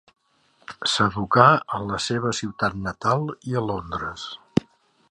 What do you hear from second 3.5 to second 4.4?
i a Londres.